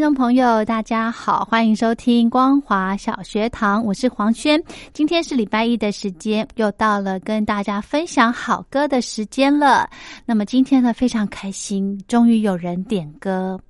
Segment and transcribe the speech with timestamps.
[0.00, 4.58] 听众朋友，大家好，欢迎收听光华小学堂，我是黄轩。
[4.94, 9.86] 今天是礼拜一的时间，又到了跟大家分享好歌的时间了。
[10.24, 13.60] 那么今天呢，非常开心，终于有人点歌。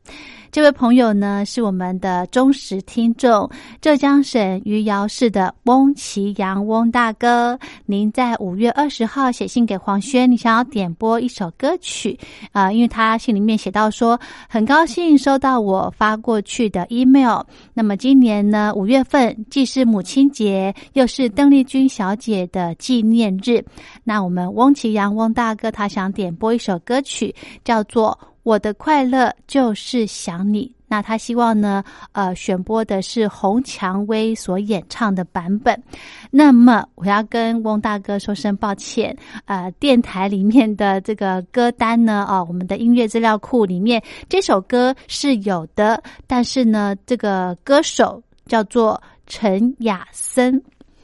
[0.53, 3.49] 这位朋友呢，是我们的忠实听众，
[3.81, 7.57] 浙江省余姚市的翁奇阳翁大哥。
[7.87, 12.19] 您在五月二十号写信给黄轩，你想要点播一首歌曲
[12.51, 12.73] 啊？
[12.73, 14.19] 因为他信里面写到说，
[14.49, 17.43] 很高兴收到我发过去的 email。
[17.73, 23.65] 那么今年呢，五月份既是母亲节，又是邓丽君小姐的纪念日。
[24.03, 27.33] 那我们翁奇阳翁大哥他想点播一首歌曲，
[27.63, 28.19] 叫做。
[28.43, 30.73] 我的快乐就是想你。
[30.93, 35.81] 那他希望呢，呃，选播的是洪蔷薇所演唱的版本。
[36.33, 50.61] 那么我要跟翁大哥说声抱歉，呃，电台里面的这个歌单呢，哦，我们的音乐资料库里面这首歌是有的，但是呢，这个歌手叫做陈雅森。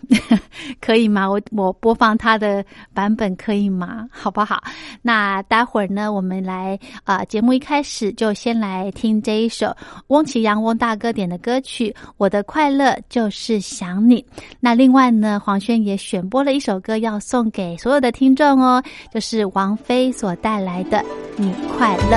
[0.80, 1.28] 可以吗？
[1.28, 4.06] 我我播放他的版本可以吗？
[4.12, 4.62] 好不好？
[5.02, 9.74] 那待会儿呢，我们来啊，节目一开始就先来听这一首
[10.08, 14.22] 翁启阳翁大哥点的歌曲《我的快乐就是想你》。
[14.60, 20.98] 那另外呢，黄轩也选播了一首歌要送给所有的听众哦，就是王菲所带来的
[21.36, 22.16] 《你快乐》。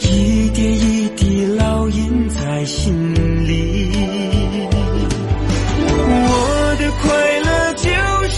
[0.00, 2.92] 一点一滴烙印在心
[3.46, 3.90] 里
[6.04, 7.02] 我的快
[7.40, 7.88] 乐就
[8.28, 8.34] 是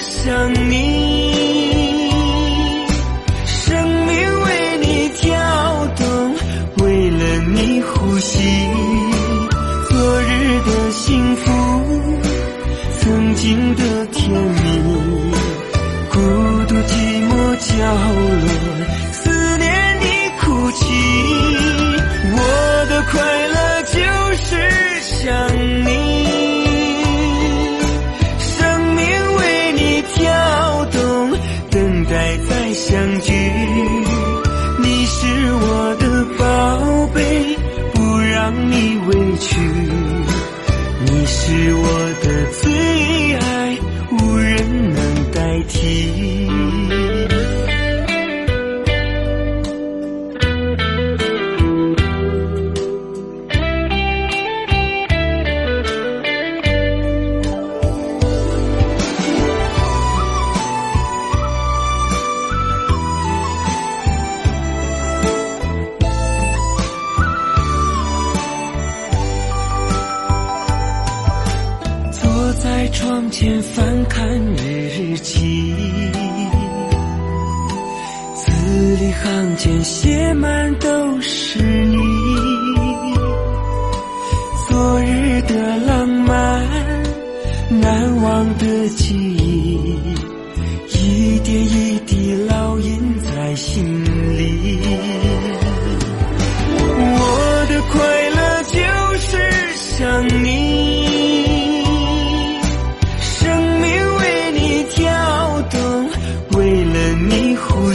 [0.00, 0.78] 想你。
[3.46, 3.56] 生
[4.06, 4.10] 命
[4.44, 4.48] 为
[4.80, 6.34] 你跳动
[6.84, 7.22] 为了
[7.54, 8.38] 你呼吸
[9.88, 10.30] 昨日
[10.66, 11.44] 的幸福
[12.98, 14.66] 曾经的甜蜜
[16.10, 16.18] 孤
[16.66, 16.90] 独寂
[17.28, 17.70] 寞角
[18.42, 18.47] 落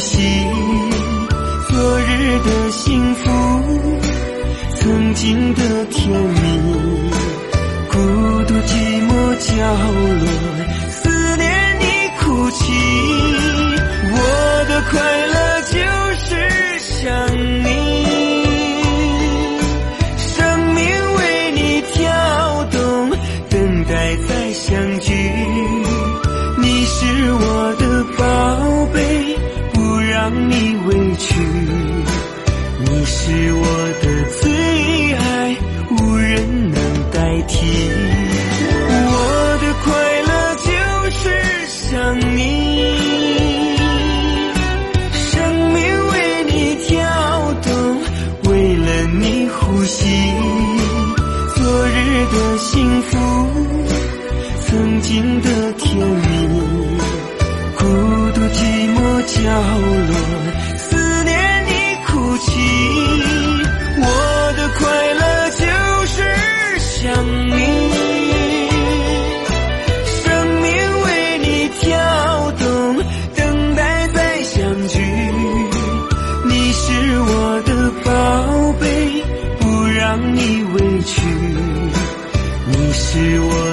[0.03, 0.19] 惜
[1.69, 3.31] 昨日的幸福，
[4.75, 6.42] 曾经的甜蜜。
[52.33, 53.17] 的幸福
[54.65, 56.47] 曾经的甜蜜
[57.77, 57.85] 孤
[58.33, 58.97] 独寂寞
[59.27, 59.41] 角
[60.09, 60.72] 落
[83.13, 83.72] 是我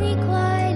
[0.00, 0.69] 你快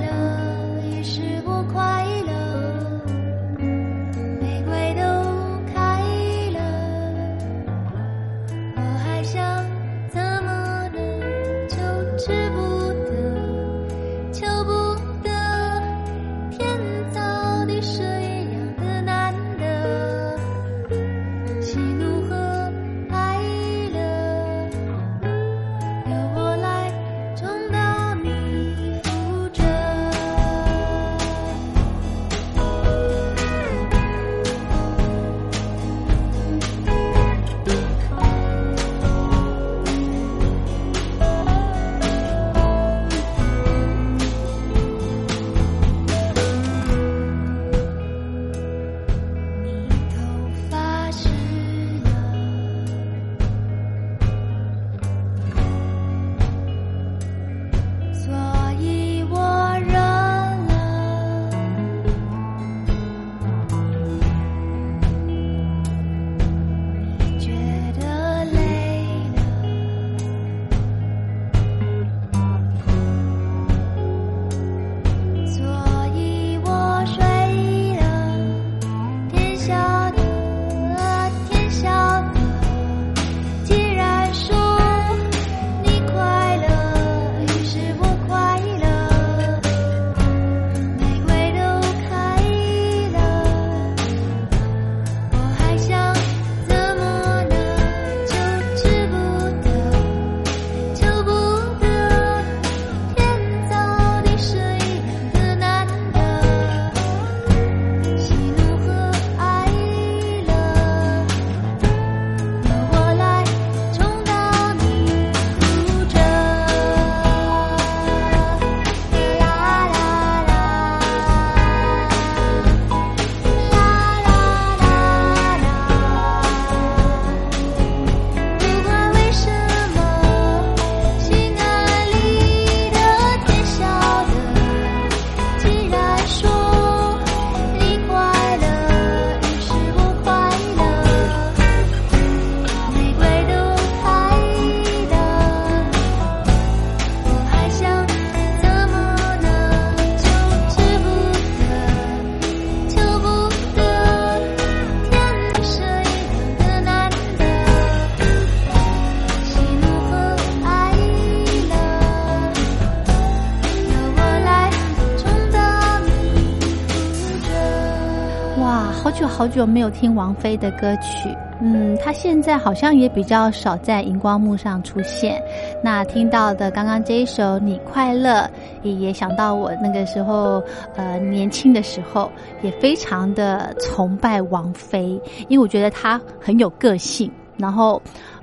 [168.60, 171.28] 哇好久好久没有听王菲的歌曲，
[171.60, 175.42] 嗯，她现在好像也比较少在荧光幕上出现。
[175.82, 178.40] 那听到的刚刚这一首《你快乐》，
[178.82, 180.62] 也也想到我那个时候，
[180.94, 182.30] 呃，年轻的时候
[182.62, 188.00] 也非常的崇拜王菲，因为我觉得她很有个性，然后。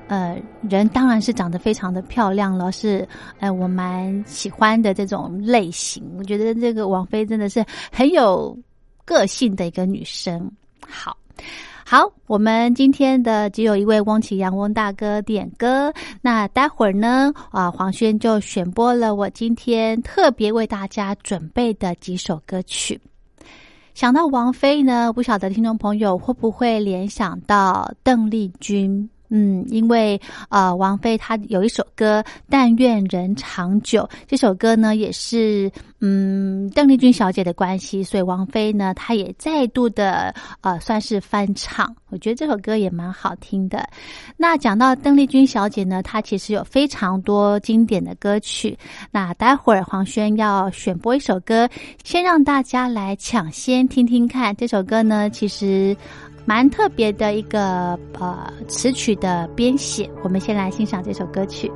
[0.08, 0.38] 呃，
[0.70, 3.08] 人当然是长得非常的漂亮了，是
[3.40, 6.04] 呃我蛮喜欢的这种类型。
[6.18, 7.64] 我觉得这个王菲真的是
[7.94, 8.54] 很有
[9.12, 10.50] 个性的一个女生。
[10.88, 11.18] 好，
[11.86, 15.94] 好，我们今天的只有一位翁启阳翁大哥点歌。
[16.22, 22.98] 那待会儿呢，啊，黄轩就选播了我今天特别为大家准备的几首歌曲。
[23.94, 29.10] 想到王菲呢，不晓得听众朋友会不会联想到邓丽君？
[29.34, 30.20] 嗯，因为
[30.50, 35.72] 呃，王菲她有一首歌《但愿人长久》，这首歌呢也是
[36.02, 43.88] 嗯邓丽君小姐的关系，所以王菲呢她也再度的呃算是翻唱，我觉得这首歌也蛮好听的。
[44.36, 48.78] 那讲到邓丽君小姐呢，她其实有非常多经典的歌曲。
[49.12, 51.70] 那待会儿黄轩要选播一首歌，
[52.04, 55.96] 先让大家来抢先听听看这首歌呢，其实。
[56.52, 61.72] 蛮特别的一个呃词曲的编写，我们先来欣赏这首歌曲。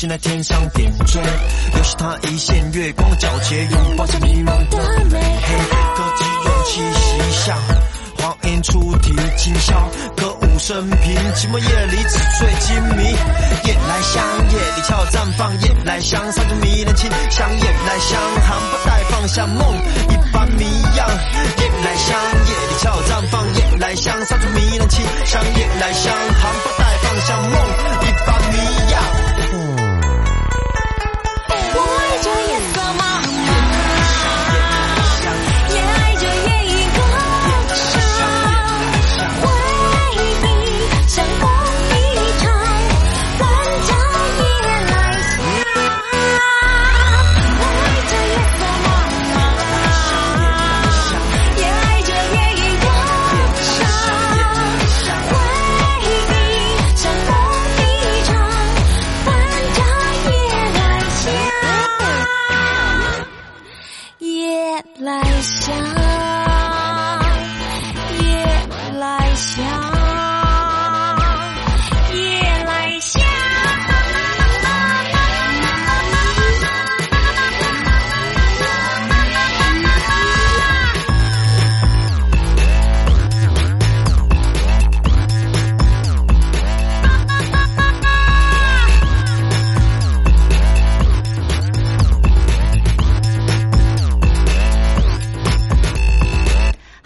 [0.00, 1.20] 心在天上点缀，
[1.76, 5.20] 又是他一线月光的皎洁，拥抱着迷人的美。
[5.94, 7.54] 歌姬勇气袭下，
[8.16, 9.74] 黄莺出题今宵，
[10.16, 13.04] 歌舞升平，寂寞夜里纸醉金迷。
[13.68, 17.50] 夜来香，夜里俏绽放，夜来香，散着迷人清香。
[17.58, 19.60] 夜来香，含苞待放，像梦
[20.08, 20.64] 一般迷
[20.96, 21.06] 样。
[21.58, 22.16] 夜来香，
[22.48, 25.44] 夜里俏绽放，夜来香，散着迷人清香。
[25.58, 27.52] 夜来香，含苞待放，像梦
[28.00, 28.56] 一般迷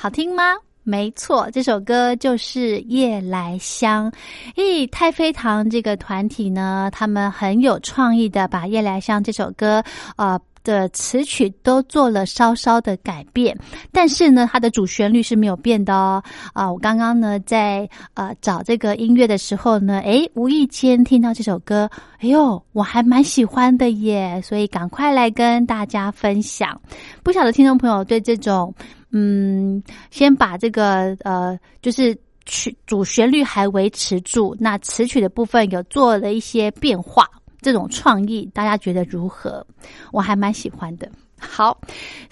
[0.04, 0.52] 好听吗？
[0.82, 4.12] 没错这首歌就是夜来香。
[4.54, 9.82] 咦太妃糖这个团体呢他们很有创意的把夜来香这首歌
[10.16, 13.56] 啊的词曲都做了稍稍的改变。
[13.92, 16.22] 但是呢它的主旋律是没有变的哦。
[16.52, 21.88] 啊我刚刚呢在呃找这个音乐的时候呢诶无意间听到这首歌
[22.18, 26.78] 哎呦我还蛮喜欢的耶所以赶快来跟大家分享。
[27.22, 28.74] 不晓得听众朋友对这种
[29.16, 37.31] 嗯，先把这个呃，就是曲主旋律还维持住，那词曲的部分有做了一些变化。
[37.62, 39.64] 这种创意，大家觉得如何？
[40.11, 41.09] 我还蛮喜欢的。
[41.48, 41.78] 好，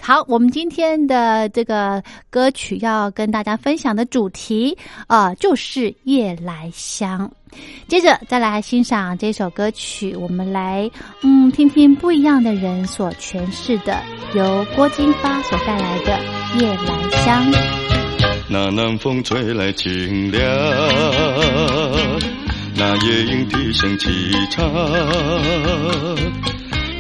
[0.01, 7.31] 好，我们今天的这个歌曲要跟大家分享的主题啊，就是夜来香。
[7.87, 10.91] 接着再来欣赏这首歌曲，我们来
[11.23, 14.03] 嗯听听不一样的人所诠释的，
[14.35, 16.19] 由郭金发所带来的
[16.61, 17.53] 《夜来香》。
[18.49, 20.43] 那南风吹来清凉。
[22.75, 24.09] 那夜莺啼声齐
[24.51, 24.65] 唱，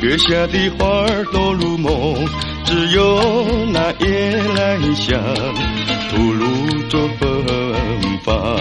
[0.02, 2.26] 月下的花儿都入梦，
[2.64, 5.22] 只有那夜来香
[6.10, 6.44] 吐露
[6.88, 7.22] 着芬
[8.24, 8.58] 芳。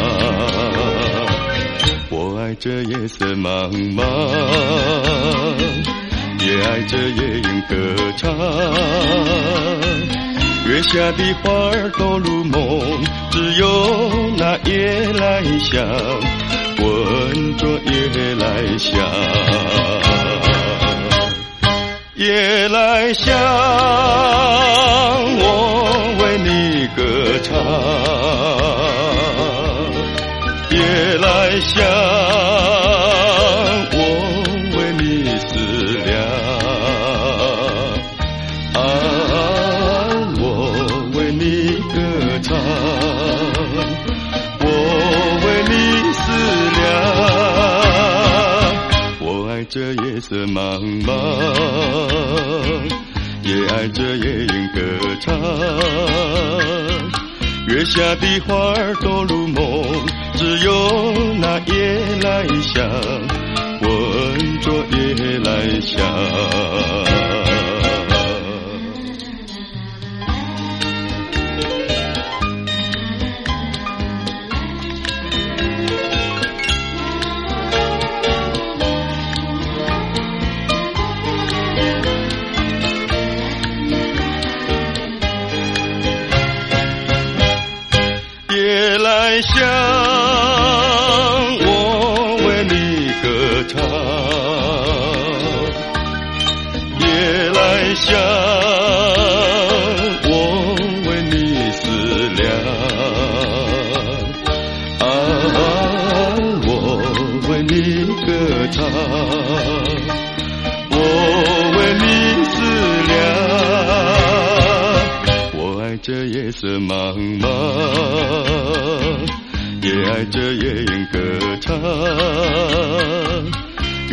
[2.12, 4.04] 我爱这夜色茫茫，
[6.46, 7.76] 也爱这夜莺歌
[8.18, 8.32] 唱。
[10.68, 13.66] 月下的花儿都入梦，只有
[14.38, 15.84] 那夜来香。
[16.78, 18.92] 闻着夜来香，
[22.24, 23.34] 夜来香，
[25.40, 27.02] 我为你歌
[27.42, 27.56] 唱。
[57.82, 59.84] 月下的花儿都入梦，
[60.36, 62.88] 只有那夜来香，
[63.82, 67.31] 闻着夜来香。
[89.42, 89.91] 生，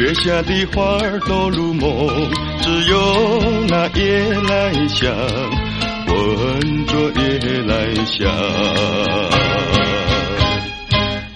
[0.09, 2.09] 月下的花儿都入梦，
[2.62, 2.97] 只有
[3.68, 5.14] 那夜来香，
[6.07, 8.25] 闻着夜来香，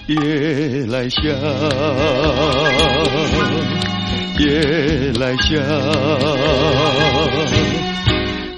[0.07, 0.17] 夜
[0.87, 1.21] 来香，
[4.39, 5.53] 夜来香，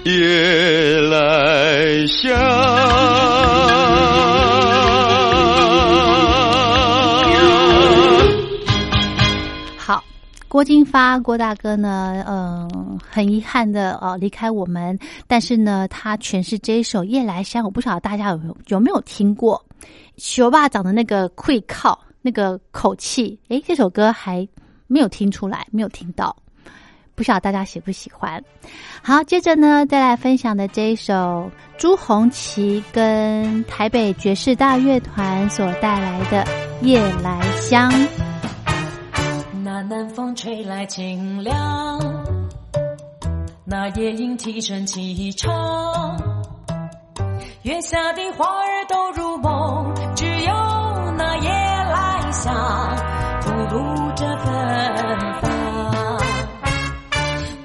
[0.05, 2.31] 夜来香。
[10.55, 12.23] 郭金发，郭大哥呢？
[12.25, 14.97] 嗯，很遗憾的哦，离开我们。
[15.27, 19.61] 但是呢，他诠释这一首《夜来香》，我不晓得大家有没有有没有听过？
[20.15, 24.47] 学霸长的那个会靠那个口气，诶，这首歌还
[24.87, 26.33] 没有听出来，没有听到，
[27.15, 28.41] 不晓得大家喜不喜欢？
[29.03, 36.45] 好，接着呢，再来分享的这一首朱红旗跟台北爵士大乐团所带来的
[36.85, 37.91] 《夜来香》。
[39.75, 41.99] 那南风吹来清凉，
[43.65, 46.17] 那夜莺啼声齐唱，
[47.63, 50.53] 月下的花儿都入梦，只有
[51.17, 52.55] 那夜来香
[53.41, 55.51] 吐露着芬芳。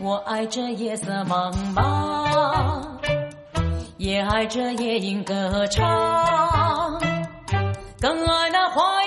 [0.01, 2.89] 我爱这夜色茫茫，
[3.99, 7.01] 也爱这夜莺歌唱，
[8.01, 9.05] 更爱那花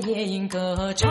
[0.00, 1.10] 夜莺歌唱，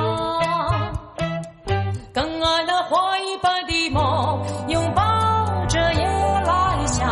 [2.14, 7.06] 更爱那花一般的梦，拥抱着夜来香，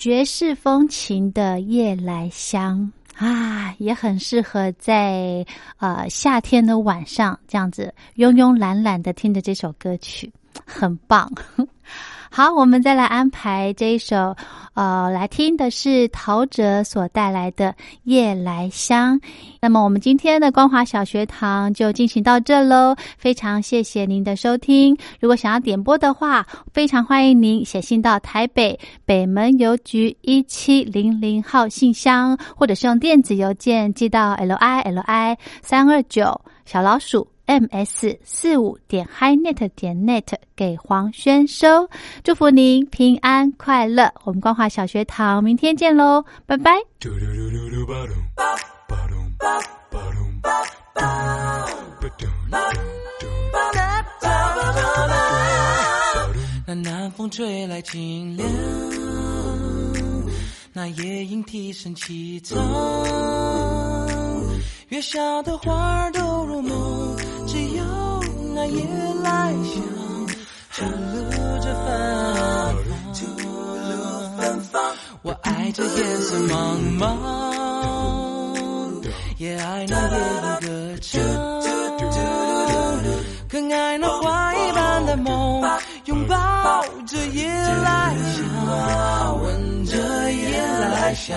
[0.00, 2.90] 爵士风情的《夜来香》
[3.22, 5.44] 啊，也很适合在
[5.76, 10.32] 呃夏天的晚上这样子慵慵懒懒的听着这首歌曲，
[10.64, 11.30] 很棒。
[12.32, 14.36] 好，我们再来安排这一首，
[14.74, 17.70] 呃，来听的是陶喆所带来的
[18.04, 19.18] 《夜来香》。
[19.60, 22.94] 那么，我们今天的光华小学堂就进行到这喽。
[23.18, 24.96] 非常谢谢您的收听。
[25.18, 37.26] 如果想要点播的话，非常欢迎您写信到台北北门邮局一七零零号信箱，或者是用电子邮件寄到 l i l i 三二九小老鼠。
[37.50, 41.88] Ms 四五点 highnet 点 net 给黄轩收，
[42.22, 44.12] 祝福您平安快乐。
[44.22, 46.70] 我们光华小学堂明天见喽，拜拜。
[56.66, 58.48] 那南风吹来清凉，
[60.72, 62.54] 那夜莺啼声凄怆，
[64.90, 66.99] 月下的花儿都入梦，
[67.50, 67.82] 只有
[68.54, 68.86] 那夜
[69.24, 69.82] 来香，
[70.76, 70.88] 吐露
[71.58, 71.84] 着芬
[72.86, 72.94] 芳。
[73.12, 73.92] 吐露
[74.38, 74.80] 芬芳
[75.22, 77.04] 我爱这夜色茫茫，
[79.38, 80.16] 也爱那夜
[80.60, 81.20] 莺歌唱，
[83.48, 85.60] 更爱那花一般的梦，
[86.04, 89.96] 拥抱着夜来香，闻着
[90.30, 91.36] 夜来香，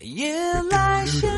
[0.00, 0.34] 夜
[0.70, 1.30] 来香，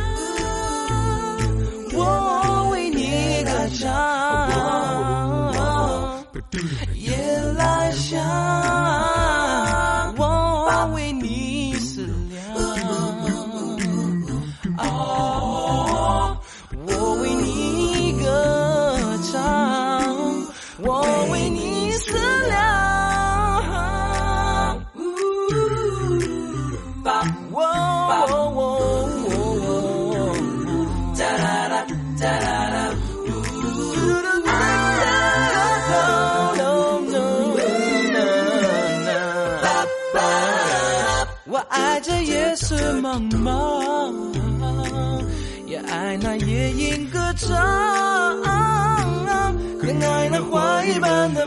[20.87, 21.74] 我为你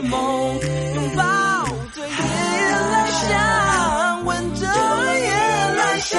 [0.08, 0.58] 梦，
[0.94, 1.22] 拥抱
[1.94, 2.14] 着夜
[2.90, 5.28] 来香，吻着夜
[5.76, 6.18] 来香，